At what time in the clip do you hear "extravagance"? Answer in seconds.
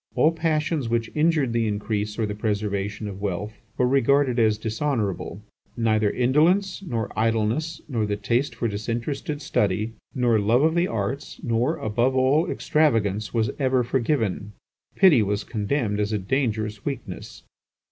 12.49-13.31